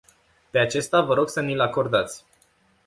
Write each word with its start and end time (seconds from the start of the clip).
Pe 0.51 0.59
acesta 0.59 1.01
vă 1.01 1.13
rog 1.13 1.29
să 1.29 1.41
ni-l 1.41 1.59
acordați. 1.59 2.25